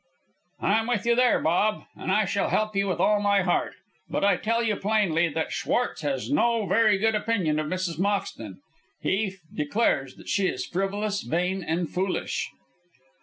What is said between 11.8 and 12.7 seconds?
foolish."